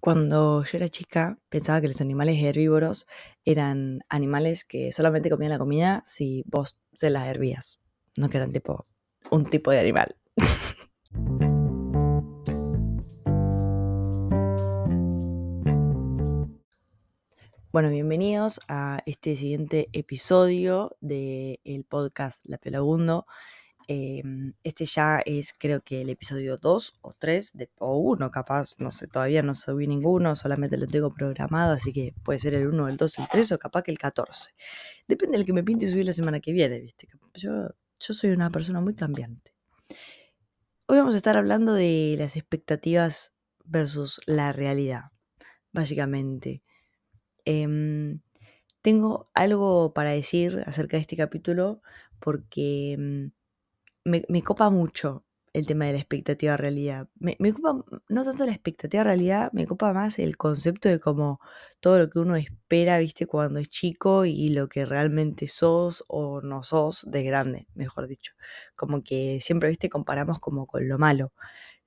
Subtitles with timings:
[0.00, 3.08] Cuando yo era chica, pensaba que los animales herbívoros
[3.44, 7.80] eran animales que solamente comían la comida si vos se las hervías.
[8.16, 8.86] No que eran tipo
[9.30, 10.16] un tipo de animal.
[17.70, 23.26] Bueno, bienvenidos a este siguiente episodio del podcast La Pelagundo.
[23.90, 28.74] Em, este ya es creo que el episodio 2 o 3 de, o 1 capaz,
[28.76, 32.66] no sé, todavía no subí ninguno, solamente lo tengo programado, así que puede ser el
[32.66, 34.50] 1, el 2, el 3 o capaz que el 14.
[35.08, 37.08] Depende del que me pinte subir la semana que viene, ¿viste?
[37.32, 37.50] Yo,
[37.98, 39.54] yo soy una persona muy cambiante.
[40.86, 43.32] Hoy vamos a estar hablando de las expectativas
[43.64, 45.12] versus la realidad,
[45.72, 46.62] básicamente.
[47.46, 48.20] Em,
[48.82, 51.80] tengo algo para decir acerca de este capítulo
[52.20, 53.30] porque
[54.16, 57.08] em, me, copa mucho el tema de la expectativa realidad.
[57.18, 61.40] Me, me, copa no tanto la expectativa realidad, me copa más el concepto de como
[61.80, 66.40] todo lo que uno espera, viste, cuando es chico y lo que realmente sos o
[66.42, 68.32] no sos de grande, mejor dicho.
[68.76, 71.32] Como que siempre, viste, comparamos como con lo malo,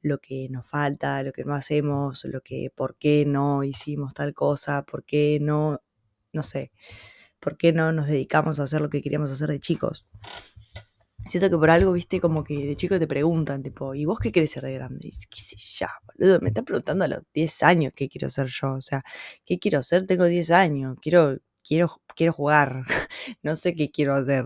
[0.02, 4.34] lo que nos falta, lo que no hacemos, lo que, por qué no hicimos tal
[4.34, 5.82] cosa, por qué no,
[6.34, 6.72] no sé,
[7.40, 10.06] por qué no nos dedicamos a hacer lo que queríamos hacer de chicos.
[11.32, 14.34] Siento que por algo, viste, como que de chico te preguntan, tipo, ¿y vos qué
[14.34, 15.08] querés ser de grande?
[15.08, 16.42] Y, ¿Qué sé yo, boludo?
[16.42, 18.74] Me están preguntando a los 10 años qué quiero ser yo.
[18.74, 19.02] O sea,
[19.46, 20.06] ¿qué quiero ser?
[20.06, 20.98] Tengo 10 años.
[21.02, 22.84] Quiero, quiero, quiero jugar.
[23.44, 24.44] no sé qué quiero hacer.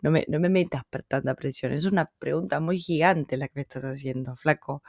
[0.00, 1.72] No me, no me metas por tanta presión.
[1.72, 4.82] Es una pregunta muy gigante la que me estás haciendo, flaco.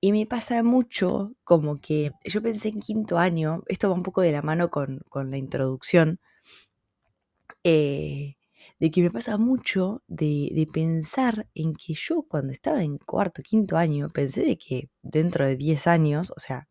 [0.00, 4.20] Y me pasa mucho como que yo pensé en quinto año, esto va un poco
[4.22, 6.20] de la mano con, con la introducción.
[7.64, 8.37] Eh,
[8.78, 13.76] de que me pasa mucho de, pensar en que yo cuando estaba en cuarto, quinto
[13.76, 16.68] año, pensé de que dentro de 10 años, o sea,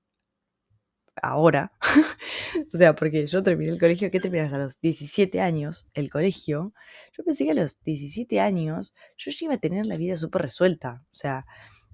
[1.22, 1.74] ahora,
[2.74, 5.88] o sea, porque yo terminé el colegio, ¿qué terminas a los 17 años?
[5.94, 6.74] El colegio,
[7.18, 10.44] yo pensé que a los 17 años yo ya iba a tener la vida súper
[10.44, 11.46] resuelta, o sea,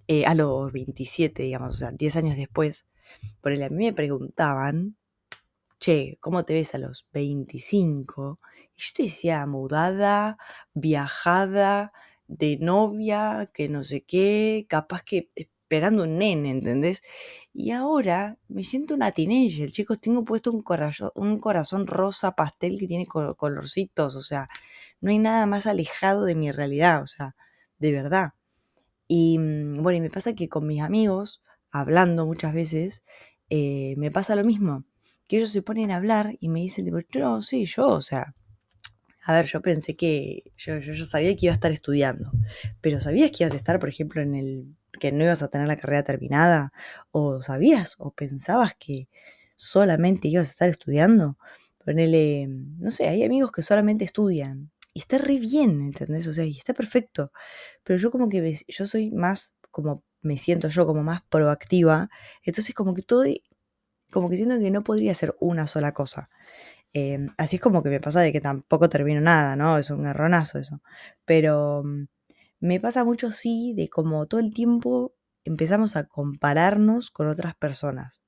[0.08, 2.88] eh, a los 27, digamos, o sea, 10 años después,
[3.42, 4.98] por el a mí me preguntaban,
[5.80, 8.40] che, ¿cómo te ves a los 25?
[8.76, 10.38] Yo te decía, mudada,
[10.74, 11.94] viajada,
[12.28, 17.02] de novia, que no sé qué, capaz que esperando un nene, ¿entendés?
[17.54, 22.78] Y ahora me siento una teenager, chicos, tengo puesto un corazón, un corazón rosa pastel
[22.80, 24.50] que tiene colorcitos, o sea,
[25.02, 27.36] no hay nada más alejado de mi realidad, o sea,
[27.80, 28.34] de verdad.
[29.08, 31.42] Y mm, bueno, y me pasa que con mis amigos,
[31.72, 33.04] hablando muchas veces,
[33.50, 34.86] eh, me pasa lo mismo,
[35.28, 38.36] que ellos se ponen a hablar y me dicen, no, sí, yo, o sea,
[39.26, 42.32] a ver, yo pensé que yo, yo, sabía que iba a estar estudiando,
[42.82, 45.68] pero ¿sabías que ibas a estar, por ejemplo, en el que no ibas a tener
[45.68, 46.74] la carrera terminada?
[47.12, 49.08] ¿O sabías o pensabas que
[49.56, 51.38] solamente ibas a estar estudiando?
[51.86, 56.28] Ponele, no sé, hay amigos que solamente estudian y está re bien, ¿entendés?
[56.28, 57.32] O sea, y está perfecto,
[57.84, 62.10] pero yo como que yo soy más, como me siento yo como más proactiva,
[62.44, 63.26] entonces como que todo,
[64.12, 66.30] como que siento que no podría ser una sola cosa.
[66.94, 69.78] Em, así es como que me pasa de que tampoco termino nada, ¿no?
[69.80, 70.82] Es un erronazo eso.
[71.26, 72.06] Pero mm,
[72.62, 75.16] me pasa mucho sí de como todo el tiempo
[75.46, 78.22] empezamos a compararnos con otras personas.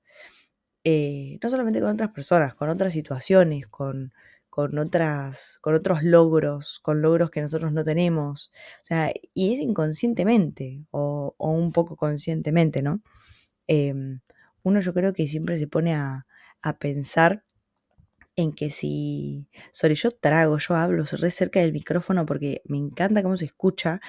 [0.84, 4.14] Eh, no solamente con otras personas, con otras situaciones, con,
[4.50, 8.52] con, otras, con otros logros, con logros que nosotros no tenemos.
[8.84, 13.02] O sea, y es inconscientemente o, un poco conscientemente, ¿no?
[13.68, 14.22] Em,
[14.64, 16.28] uno yo creo que siempre se pone a,
[16.62, 17.45] a pensar
[18.36, 23.24] en que si, sobre yo trago, yo hablo re cerca del micrófono porque me encanta
[23.24, 24.02] cómo se escucha,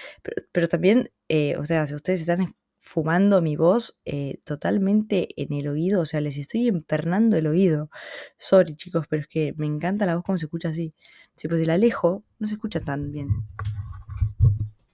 [0.52, 5.68] pero, también, eh, o sea, si ustedes están fumando mi voz eh, totalmente en el
[5.68, 7.90] oído, o sea, les estoy empernando el oído.
[8.38, 10.94] Sorry chicos, pero es que me encanta la voz como se escucha así.
[11.34, 13.28] Si pues si la alejo, no se escucha tan bien.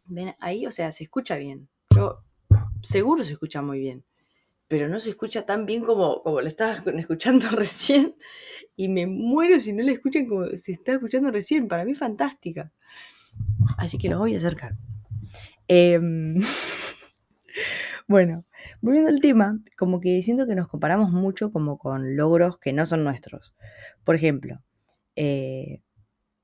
[0.06, 1.68] Ven ahí, o sea, se escucha bien.
[1.94, 2.24] Yo
[2.82, 4.04] seguro se escucha muy bien
[4.72, 8.16] pero no se escucha tan bien como, como lo estaba escuchando recién.
[8.74, 11.68] Y me muero si no la escuchan como se está escuchando recién.
[11.68, 12.72] Para mí fantástica.
[13.76, 14.74] Así que los voy a acercar.
[15.68, 16.40] Em,
[18.08, 18.46] bueno,
[18.80, 22.86] volviendo al tema, como que siento que nos comparamos mucho como con logros que no
[22.86, 23.54] son nuestros.
[24.04, 24.62] Por ejemplo,
[25.16, 25.82] eh,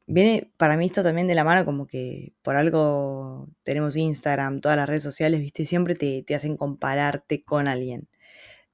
[0.07, 4.77] viene para mí esto también de la mano como que por algo tenemos Instagram, todas
[4.77, 8.07] las redes sociales, viste, siempre te, te hacen compararte con alguien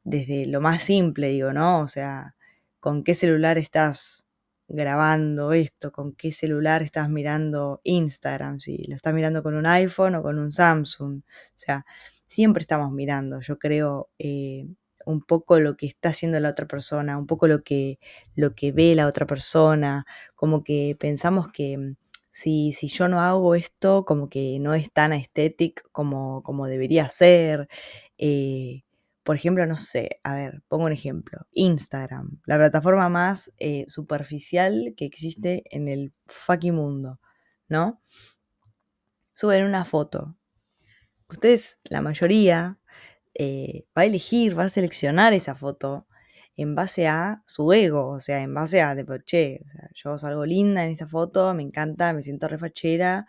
[0.05, 1.81] desde lo más simple, digo, ¿no?
[1.81, 2.37] O sea,
[2.81, 4.27] ¿con qué celular estás
[4.69, 5.93] grabando esto?
[5.93, 8.61] ¿Con qué celular estás mirando Instagram?
[8.61, 11.21] Si lo estás mirando con un iPhone o con un Samsung.
[11.21, 11.23] O
[11.59, 11.85] sea,
[12.27, 14.67] siempre estamos mirando, yo creo, eh,
[15.07, 17.99] un poco lo que está haciendo la otra persona, un poco lo que,
[18.35, 21.97] lo que ve la otra persona, como que pensamos que mm,
[22.31, 27.09] si, si yo no hago esto, como que no es tan estético como, como debería
[27.09, 27.69] ser.
[28.19, 28.84] Eh,
[29.25, 31.41] por ejemplo, no sé, a ver, pongo un ejemplo.
[31.53, 37.21] Instagram, la plataforma más eh, superficial que existe en el fucking mundo,
[37.69, 38.03] ¿no?
[39.33, 40.37] Suben una foto.
[41.29, 42.79] Ustedes, la mayoría,
[43.35, 46.07] eh, va a elegir, va a seleccionar esa foto
[46.57, 50.19] en base a su ego, o sea, en base a, de, che, o sea, yo
[50.19, 53.27] salgo linda en esta foto, me encanta, me siento refachera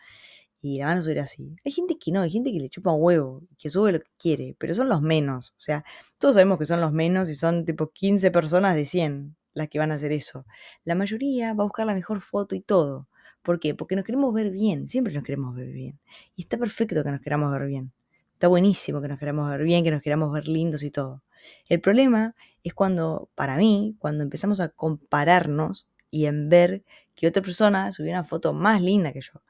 [0.61, 1.55] y la van a subir así.
[1.63, 4.11] Hay gente que no, hay gente que le chupa un huevo, que sube lo que
[4.17, 5.83] quiere, pero son los menos, o sea,
[6.17, 9.79] todos sabemos que son los menos y son tipo 15 personas de 100 las que
[9.79, 10.45] van a hacer eso.
[10.83, 13.07] La mayoría va a buscar la mejor foto y todo.
[13.41, 13.73] ¿Por qué?
[13.75, 15.99] Porque nos queremos ver bien, siempre nos queremos ver bien.
[16.35, 17.93] Y está perfecto que nos queramos ver bien.
[18.33, 21.23] Está buenísimo que nos queramos ver bien, que nos queramos ver lindos y todo.
[21.69, 26.83] El problema es cuando, para mí, cuando empezamos a compararnos y en ver
[27.15, 29.41] que otra persona subió una foto más linda que yo.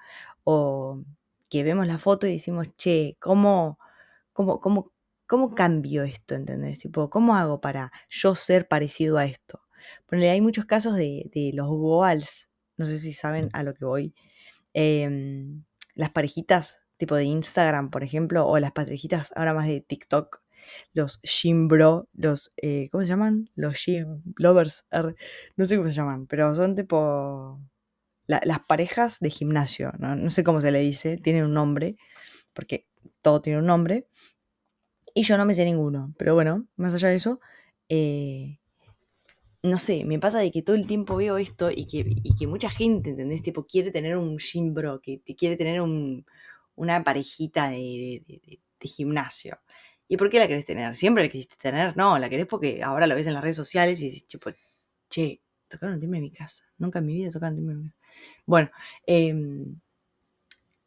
[0.44, 1.04] O
[1.50, 3.80] que vemos la foto y decimos, che, ¿cómo,
[4.34, 4.92] cómo, cómo,
[5.28, 6.36] cómo cambio esto?
[6.36, 6.80] ¿Entendés?
[6.80, 9.62] Tipo, ¿cómo hago para yo ser parecido a esto?
[10.08, 13.86] Ponele, hay muchos casos de, de los goals, no sé si saben a lo que
[13.86, 14.16] voy.
[14.74, 15.64] Em,
[15.96, 20.42] las parejitas tipo de Instagram, por ejemplo, o las parejitas ahora más de TikTok,
[20.94, 23.50] los gym bro, los, eh, ¿cómo se llaman?
[23.56, 24.88] Los gym lovers,
[25.58, 27.60] no sé cómo se llaman, pero son tipo
[28.28, 30.32] las parejas de gimnasio, ¿no?
[30.32, 31.96] sé cómo se le dice, tienen un nombre,
[32.54, 32.88] porque
[33.22, 34.08] todo tiene un nombre,
[35.14, 37.40] y yo no me sé ninguno, pero bueno, más allá de eso,
[37.88, 38.58] eh,
[39.62, 42.06] no sé, me pasa de que todo el tiempo veo esto y que,
[42.38, 43.42] que mucha gente, ¿entendés?
[43.42, 45.82] Tipo, quiere tener un gym bro, que quiere tener
[46.76, 48.24] una parejita de,
[48.80, 49.58] de gimnasio.
[50.08, 50.96] ¿Y por qué la querés tener?
[50.96, 51.98] ¿Siempre la quisiste tener?
[51.98, 54.52] No, la querés porque ahora lo ves en las redes sociales y dices, tipo,
[55.10, 56.66] che, tocaron un timbre en mi casa.
[56.78, 58.00] Nunca en mi vida tocaron un timbre en mi casa.
[58.46, 58.72] Bueno,
[59.08, 59.34] eh,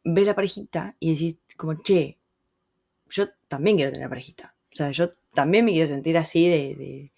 [0.03, 2.17] ves la parejita y decís, como, che,
[3.09, 4.55] yo también quiero tener parejita.
[4.71, 7.11] O sea, yo también me quiero sentir así de,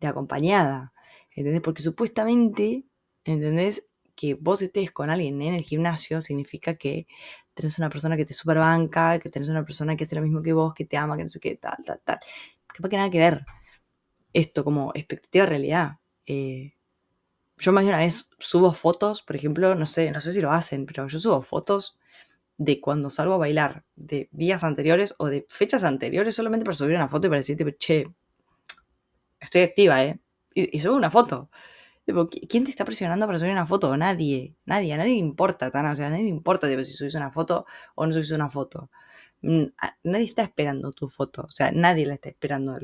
[0.00, 0.92] de acompañada.
[1.34, 1.62] ¿Entendés?
[1.62, 2.84] Porque supuestamente,
[3.24, 3.88] ¿entendés?
[4.16, 7.06] Que vos estés con alguien en el gimnasio significa que
[7.58, 10.52] tenés una persona que te banca, que tenés una persona que hace lo mismo que
[10.52, 12.20] vos, que te ama, que no sé qué, tal, tal, tal.
[12.68, 13.44] Capaz que nada que ver
[14.32, 15.98] esto como expectativa realidad.
[16.24, 16.74] Eh,
[17.56, 20.52] yo más de una vez subo fotos, por ejemplo, no sé, no sé si lo
[20.52, 21.98] hacen, pero yo subo fotos
[22.58, 26.94] de cuando salgo a bailar, de días anteriores o de fechas anteriores, solamente para subir
[26.94, 28.06] una foto y para decirte, che,
[29.40, 30.20] estoy activa, ¿eh?
[30.54, 31.50] Y subo una foto.
[32.48, 33.96] ¿Quién te está presionando para subir una foto?
[33.96, 37.14] Nadie, nadie, a nadie le importa, Tana, o sea, a nadie le importa si subís
[37.14, 38.90] una foto o no subís una foto.
[39.42, 39.66] Mm,
[40.04, 42.78] nadie está esperando tu foto, o sea, nadie la está esperando.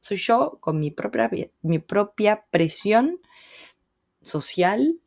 [0.00, 1.28] soy yo con mi propia,
[1.62, 3.20] mi propia presión
[4.22, 5.00] social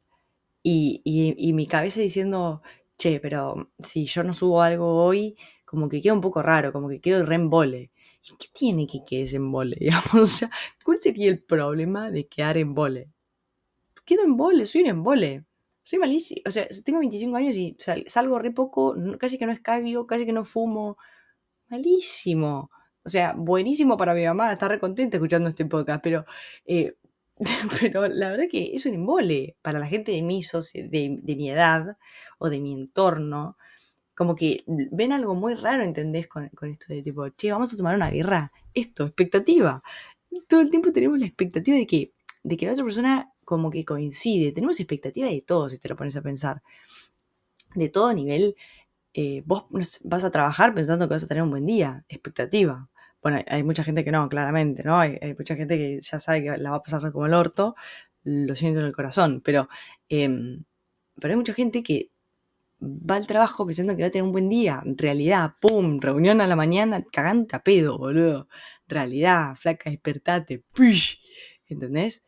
[0.64, 2.62] y, y, mi cabeza diciendo,
[2.98, 6.90] che, pero si yo no subo algo hoy, como que queda un poco raro, como
[6.90, 7.92] que quedo re embole.
[8.24, 9.76] ¿Y qué tiene que quedar en vole?
[9.80, 10.14] Digamos?
[10.14, 10.52] O sea,
[10.86, 13.10] ¿cuál sería el problema de quedar en vole?
[14.06, 15.46] Quedo en vole, soy un embole.
[15.84, 16.42] Soy malísimo.
[16.46, 17.76] O sea, tengo 25 años y
[18.08, 20.98] salgo re poco, casi que no escabio, casi que no fumo.
[21.70, 22.70] Malísimo.
[23.04, 26.26] O sea, buenísimo para mi mamá, está re contenta escuchando este podcast, pero,
[26.66, 26.96] eh,
[27.82, 31.50] pero la verdad que es un embole para la gente de mi, de, de mi
[31.50, 31.98] edad
[32.38, 33.58] o de mi entorno.
[34.16, 36.28] Como que ven algo muy raro, ¿entendés?
[36.28, 38.52] Con, con esto de tipo, che, vamos a tomar una birra.
[38.74, 39.82] Esto, expectativa.
[40.48, 43.84] Todo el tiempo tenemos la expectativa de que, de que la otra persona como que
[43.84, 44.54] coincide.
[44.54, 46.64] Tenemos expectativa de todo, si te lo pones a pensar.
[47.76, 48.56] De todo nivel.
[49.14, 49.66] Eh, vos
[50.06, 52.06] vas a trabajar pensando que vas a tener un buen día.
[52.08, 52.90] Expectativa.
[53.22, 54.98] Bueno, hay mucha gente que no, claramente, ¿no?
[55.02, 57.76] Hay, mucha gente que ya sabe que la va a pasar como el orto.
[58.24, 59.42] Lo siento en el corazón.
[59.44, 59.68] Pero,
[60.08, 60.64] em,
[61.20, 62.10] pero hay mucha gente que
[62.82, 64.82] va al trabajo pensando que va a tener un buen día.
[64.86, 68.48] Realidad, pum, reunión a la mañana, cagante a pedo, boludo.
[68.88, 71.18] Realidad, flaca, despertate, push.
[71.68, 72.24] ¿Entendés?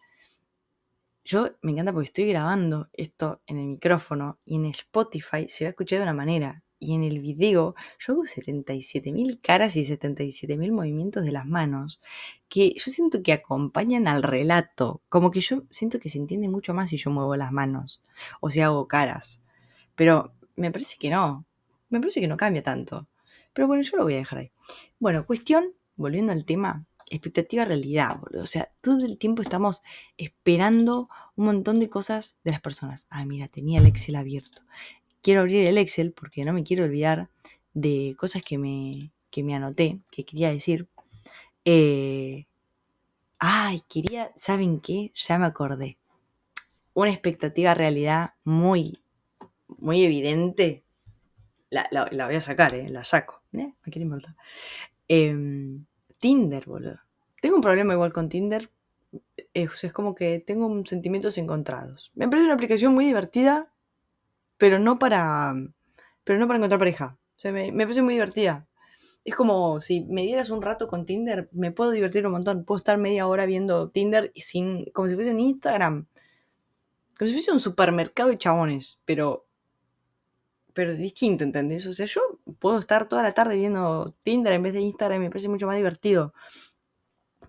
[1.23, 5.69] Yo me encanta porque estoy grabando esto en el micrófono y en Spotify se va
[5.69, 6.63] a escuchar de una manera.
[6.79, 12.01] Y en el video yo hago 77.000 caras y 77.000 movimientos de las manos
[12.49, 15.01] que yo siento que acompañan al relato.
[15.07, 18.03] Como que yo siento que se entiende mucho más si yo muevo las manos
[18.41, 19.41] o si hago caras.
[19.95, 21.45] Pero me parece que no.
[21.89, 23.07] Me parece que no cambia tanto.
[23.53, 24.51] Pero bueno, yo lo voy a dejar ahí.
[24.99, 28.43] Bueno, cuestión, volviendo al tema, expectativa realidad, boludo.
[28.43, 29.81] O sea, todo el tiempo estamos
[30.17, 33.07] esperando un montón de cosas de las personas.
[33.09, 34.63] Ah, mira, tenía el Excel abierto.
[35.21, 37.29] Quiero abrir el Excel porque no me quiero olvidar
[37.73, 40.87] de cosas que me, que me anoté, que quería decir.
[41.65, 42.45] Eh,
[43.45, 45.11] Ay, quería, ¿saben qué?
[45.15, 45.97] Ya me acordé.
[46.93, 49.03] Una expectativa realidad muy,
[49.67, 50.85] muy evidente.
[51.69, 52.87] La, voy a sacar, ¿eh?
[52.87, 53.41] La saco.
[53.51, 53.73] ¿eh?
[53.85, 54.37] ¿A quién importa?
[55.09, 55.85] Em,
[56.23, 56.99] Tinder, boludo.
[57.41, 58.71] Tengo un problema igual con Tinder.
[59.53, 62.13] Es, es como que tengo sentimientos encontrados.
[62.15, 63.73] Me parece una aplicación muy divertida,
[64.57, 65.53] pero no para,
[66.23, 67.17] pero no para encontrar pareja.
[67.35, 68.65] O sea, me, me parece muy divertida
[69.25, 72.63] es como si me dieras un rato con Tinder, me puedo divertir un montón.
[72.63, 76.07] Puedo estar media hora viendo Tinder y sin, como si fuese un Instagram.
[77.17, 79.45] Como si fuese un supermercado de chabones, pero,
[80.73, 81.85] pero distinto, ¿entendés?
[81.87, 82.21] O sea, yo
[82.63, 85.75] puedo estar toda la tarde viendo Tinder en vez de Instagram me parece mucho más
[85.75, 86.33] divertido.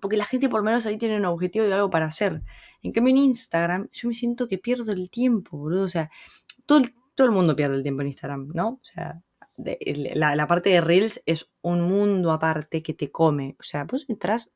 [0.00, 2.42] Porque la gente por lo menos ahí tiene un objetivo de algo para hacer.
[2.82, 5.84] En cambio en Instagram yo me siento que pierdo el tiempo, boludo.
[5.84, 6.10] O sea,
[6.66, 6.82] todo
[7.14, 8.70] todo el mundo pierde el tiempo en Instagram, ¿no?
[8.70, 9.22] O sea,
[9.56, 13.54] la, parte de Reels es un mundo aparte que te come.
[13.60, 14.50] O sea, vos entras,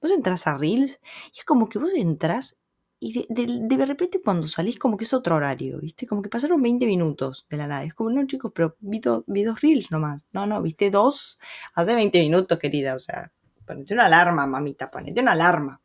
[0.00, 1.00] vos entras a Reels
[1.34, 2.56] y es como que vos entras
[3.02, 6.06] y de, repente cuando salís como que es otro horario, ¿viste?
[6.06, 7.82] Como que pasaron 20 minutos de la nada.
[7.82, 10.20] Es como, no chicos, pero vi, vi dos Reels nomás.
[10.32, 11.38] No, no, viste dos
[11.74, 12.94] hace 20 minutos, querida.
[12.94, 13.32] O sea,
[13.64, 15.80] ponete una alarma, mamita, ponete una alarma.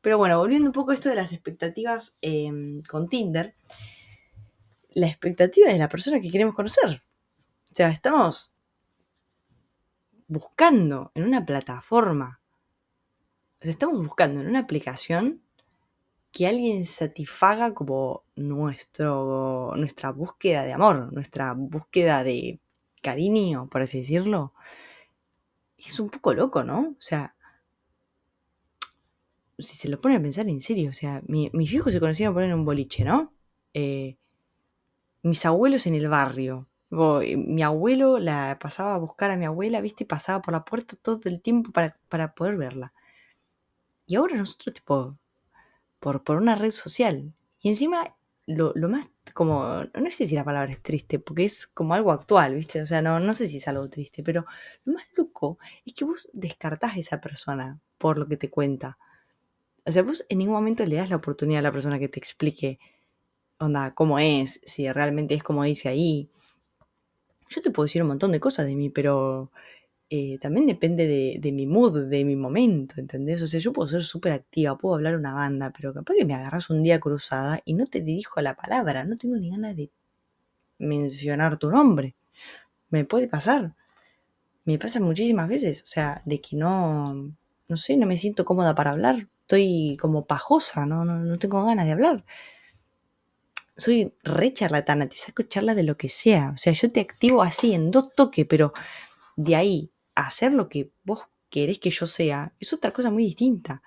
[0.00, 3.54] Pero bueno, volviendo un poco a esto de las expectativas em, con Tinder,
[4.90, 7.00] la expectativa de la persona que queremos conocer.
[7.70, 8.52] O sea, estamos
[10.26, 12.40] buscando en una plataforma,
[13.60, 15.43] o sea, estamos buscando en una aplicación
[16.34, 22.60] que alguien satisfaga como nuestro, nuestra búsqueda de amor, nuestra búsqueda de
[23.02, 24.52] cariño, por así decirlo.
[25.78, 26.80] Es un poco loco, ¿no?
[26.98, 27.36] O sea,
[29.58, 32.42] si se lo pone a pensar en serio, o sea, mis hijos se conocieron por
[32.42, 33.32] en un boliche, ¿no?
[33.72, 34.16] Eh,
[35.22, 40.04] mis abuelos en el barrio, mi abuelo la pasaba a buscar a mi abuela, ¿viste?
[40.04, 42.92] Pasaba por la puerta todo el tiempo para, poder verla.
[44.06, 45.16] Y ahora nosotros, tipo,
[46.04, 47.32] por, por una red social.
[47.60, 51.94] Y encima, lo, más como, no sé si la palabra es triste, porque es como
[51.94, 52.82] algo actual, ¿viste?
[52.82, 54.44] O sea, no, no sé si es algo triste, pero
[54.84, 58.98] lo más loco es que vos descartás a esa persona por lo que te cuenta.
[59.86, 62.20] O sea, vos en ningún momento le das la oportunidad a la persona que te
[62.20, 62.78] explique,
[63.58, 66.28] onda, cómo es, si realmente es como dice ahí.
[67.48, 69.50] Yo te puedo decir un montón de cosas de mí, pero
[70.16, 73.42] eh, también depende de, mi mood, de mi momento, ¿entendés?
[73.42, 76.34] O sea, yo puedo ser súper activa, puedo hablar una banda, pero capaz que me
[76.34, 79.90] agarras un día cruzada y no te dirijo la palabra, no tengo ni ganas de
[80.78, 82.14] mencionar tu nombre.
[82.90, 83.74] Me puede pasar.
[84.64, 87.14] Me pasa muchísimas veces, o sea, de que no,
[87.68, 89.28] no sé, no me siento cómoda para hablar.
[89.42, 92.24] Estoy como pajosa, no, no, no tengo ganas de hablar
[93.76, 96.52] soy re charlatana, te saco charla de lo que sea.
[96.54, 98.72] O sea, yo te activo así en dos toques, pero
[99.36, 103.82] de ahí hacer lo que vos querés que yo sea, es otra cosa muy distinta.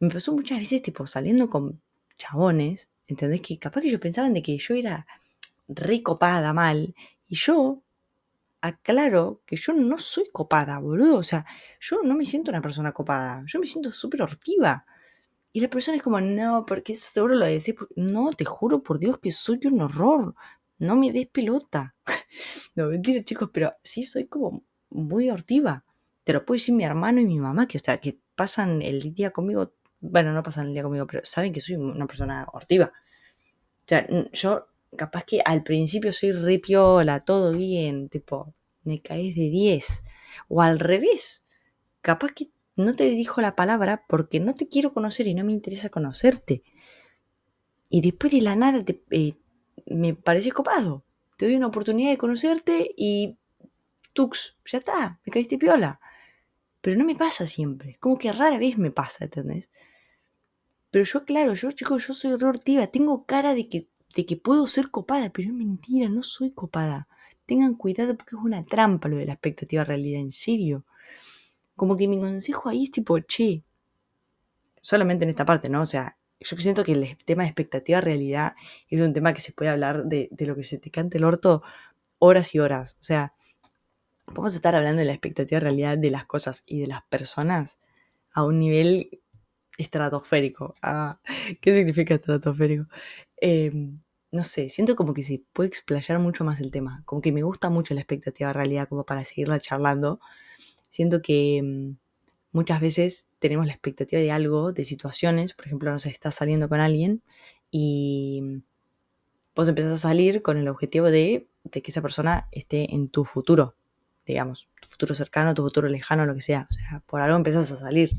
[0.00, 1.80] Me pasó muchas veces, tipo, saliendo con
[2.18, 3.42] chabones, ¿entendés?
[3.42, 5.06] Que capaz que ellos pensaban de que yo era
[5.68, 6.94] re copada mal,
[7.28, 7.82] y yo
[8.60, 11.18] aclaro que yo no soy copada, boludo.
[11.18, 11.44] O sea,
[11.80, 14.86] yo no me siento una persona copada, yo me siento súper hortiva.
[15.52, 17.74] Y la persona es como, no, porque seguro lo decís.
[17.96, 20.34] No, te juro por Dios que soy un horror.
[20.78, 21.94] No me des pelota.
[22.74, 24.64] no, mentira, chicos, pero sí soy como
[24.94, 25.84] muy hortiva.
[26.24, 29.14] Te lo puedo decir mi hermano y mi mamá, que, o sea, que pasan el
[29.14, 29.74] día conmigo.
[30.00, 32.92] Bueno, no pasan el día conmigo, pero saben que soy una persona hortiva.
[33.84, 39.50] O sea, yo capaz que al principio soy ripiola, todo bien, tipo, me caes de
[39.50, 40.04] 10.
[40.48, 41.46] O al revés,
[42.00, 45.52] capaz que no te dirijo la palabra porque no te quiero conocer y no me
[45.52, 46.62] interesa conocerte.
[47.90, 49.34] Y después de la nada eh,
[49.86, 51.04] me parece copado.
[51.36, 53.38] Te doy una oportunidad de conocerte y
[54.14, 56.00] tux, ya está, me caíste piola.
[56.80, 57.98] Pero no me pasa siempre.
[58.00, 59.70] Como que rara vez me pasa, ¿entendés?
[60.90, 62.86] Pero yo, claro, yo, chicos, yo soy hortiva.
[62.86, 67.08] Tengo cara de que, de que puedo ser copada, pero es mentira, no soy copada.
[67.46, 70.84] Tengan cuidado porque es una trampa lo de la expectativa realidad, en serio.
[71.76, 73.64] Como que mi consejo ahí es tipo, che,
[74.80, 75.82] solamente en esta parte, ¿no?
[75.82, 78.54] O sea, yo siento que el tema de expectativa realidad
[78.88, 81.62] es un tema que se puede hablar de, lo que se te cante el orto
[82.18, 82.96] horas y horas.
[83.00, 83.32] O sea,
[84.26, 87.78] a estar hablando de la expectativa realidad de las cosas y de las personas
[88.32, 89.20] a un nivel
[89.78, 90.74] estratosférico.
[90.82, 91.20] Ah,
[91.60, 92.86] ¿Qué significa estratosférico?
[93.36, 94.00] Em,
[94.32, 97.02] no sé, siento como que se puede explayar mucho más el tema.
[97.04, 100.20] Como que me gusta mucho la expectativa realidad como para seguirla charlando.
[100.90, 101.96] Siento que mm,
[102.52, 106.68] muchas veces tenemos la expectativa de algo, de situaciones, por ejemplo, no sé, estás saliendo
[106.68, 107.22] con alguien
[107.70, 108.62] y
[109.54, 113.76] vos empezás a salir con el objetivo de, que esa persona esté en tu futuro,
[114.26, 116.66] digamos, tu futuro cercano, tu futuro lejano, lo que sea.
[116.70, 118.12] O sea, por algo empezás a salir.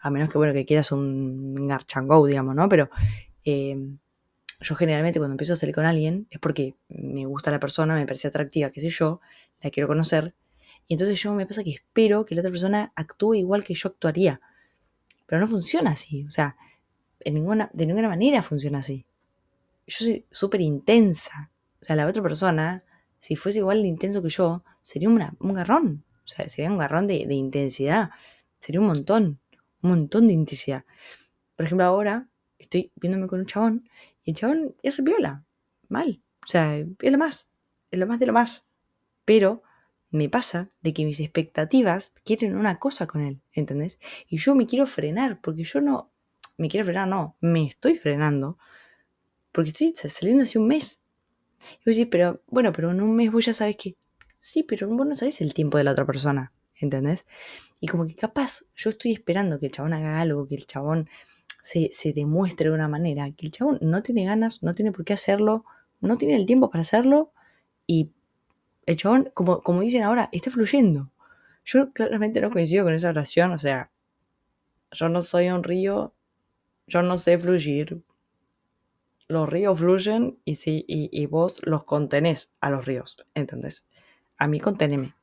[0.00, 2.68] a menos que, bueno, que quieras un garchango, digamos, ¿no?
[2.68, 2.88] Pero
[3.44, 3.98] em,
[4.60, 8.06] yo generalmente cuando empiezo a salir con alguien es porque me gusta la persona, me
[8.06, 9.20] parece atractiva, qué sé yo,
[9.62, 10.34] la quiero conocer.
[10.86, 13.88] Y entonces yo me pasa que espero que la otra persona actúe igual que yo
[13.88, 14.40] actuaría.
[15.26, 16.24] Pero no funciona así.
[16.26, 16.56] O sea,
[17.20, 19.04] en ninguna, de ninguna manera funciona así.
[19.86, 21.50] Yo soy súper intensa.
[21.80, 22.84] O sea, la otra persona,
[23.18, 26.02] si fuese igual de intenso que yo, sería un garrón.
[26.24, 28.08] O sea, sería un garrón de, intensidad.
[28.58, 29.38] Sería un montón.
[29.82, 30.86] Un montón de intensidad.
[31.56, 33.90] Por ejemplo, ahora estoy viéndome con un chabón
[34.24, 35.44] y el chabón es viola.
[35.90, 36.22] Mal.
[36.42, 37.50] O sea, es lo más.
[37.90, 38.66] Es lo más de lo más.
[39.26, 39.62] Pero
[40.10, 43.98] me pasa de que mis expectativas quieren una cosa con él, ¿entendés?
[44.26, 46.10] Y yo me quiero frenar, porque yo no,
[46.56, 48.56] me quiero frenar, no, me estoy frenando,
[49.52, 51.02] porque estoy saliendo hace un mes.
[51.72, 53.96] Y vos decís, pero bueno, pero en un mes vos ya sabes que,
[54.38, 57.26] sí, pero vos no sabés el tiempo de la otra persona, ¿entendés?
[57.80, 61.08] Y como que capaz yo estoy esperando que el chabón haga algo, que el chabón
[61.62, 65.04] se, se demuestre de una manera, que el chabón no tiene ganas, no tiene por
[65.04, 65.64] qué hacerlo,
[66.00, 67.32] no tiene el tiempo para hacerlo
[67.86, 68.12] y
[68.86, 71.12] el chabón, como, como dicen ahora, está fluyendo.
[71.64, 73.90] Yo claramente no coincido con esa oración, o sea,
[74.92, 76.14] yo no soy un río,
[76.86, 78.02] yo no sé fluir.
[79.28, 83.84] Los ríos fluyen y, si, y, vos los contenés a los ríos, ¿entendés?
[84.38, 85.14] A mí conteneme,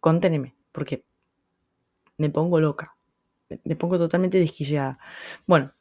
[0.00, 1.04] conteneme, porque
[2.16, 2.96] me pongo loca,
[3.64, 4.98] me pongo totalmente desquiciada.
[5.46, 5.72] Bueno,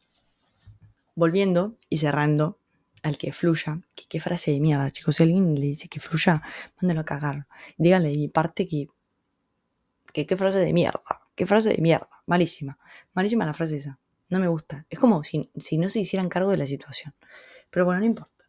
[1.15, 2.59] volviendo y cerrando,
[3.03, 3.81] al que fluya.
[3.95, 5.15] ¿Qué, frase de mierda, chicos.
[5.15, 6.41] Si alguien le dice que fluya,
[6.81, 7.47] mándalo a cagar.
[7.77, 8.87] Díganle de mi parte que,
[10.13, 11.01] que qué frase de mierda.
[11.35, 12.07] Qué frase de mierda.
[12.25, 12.77] Malísima.
[13.13, 13.99] Malísima la frase esa.
[14.29, 14.85] No me gusta.
[14.89, 17.13] Es como si, si no se hicieran cargo de la situación.
[17.69, 18.45] Pero bueno, no importa.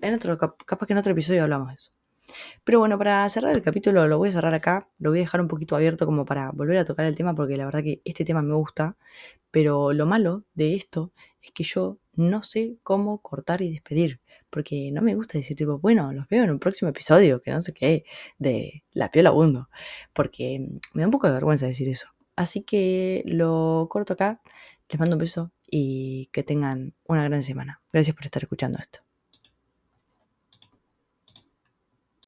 [0.00, 1.92] En otro, capaz que en otro episodio hablamos de eso.
[2.64, 5.40] Pero bueno, para cerrar el capítulo lo voy a cerrar acá, lo voy a dejar
[5.40, 8.24] un poquito abierto como para volver a tocar el tema porque la verdad que este
[8.24, 8.96] tema me gusta,
[9.50, 11.12] pero lo malo de esto
[11.42, 15.78] es que yo no sé cómo cortar y despedir, porque no me gusta decir tipo,
[15.78, 18.04] bueno, los veo en un próximo episodio, que no sé qué,
[18.38, 19.68] de La Piola Bundo,
[20.12, 22.08] porque me da un poco de vergüenza decir eso.
[22.36, 24.40] Así que lo corto acá,
[24.88, 27.82] les mando un beso y que tengan una gran semana.
[27.92, 29.03] Gracias por estar escuchando esto.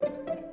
[0.00, 0.45] Thank you.